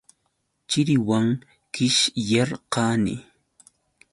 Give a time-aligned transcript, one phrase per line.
[0.69, 1.27] Chiriwan
[1.73, 3.15] qishyarqani.